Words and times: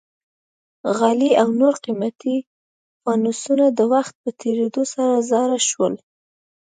غالۍ 0.97 1.31
او 1.41 1.47
نور 1.59 1.75
قیمتي 1.83 2.37
فانوسونه 3.01 3.65
د 3.77 3.79
وخت 3.93 4.13
په 4.23 4.29
تېرېدو 4.41 4.83
سره 4.93 5.13
زاړه 5.29 5.57
شول. 5.69 5.93